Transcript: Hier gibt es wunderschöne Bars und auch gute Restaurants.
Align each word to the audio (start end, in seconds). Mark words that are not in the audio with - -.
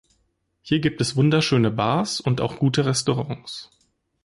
Hier 0.63 0.79
gibt 0.79 0.99
es 0.99 1.15
wunderschöne 1.15 1.69
Bars 1.69 2.21
und 2.21 2.41
auch 2.41 2.57
gute 2.57 2.87
Restaurants. 2.87 3.69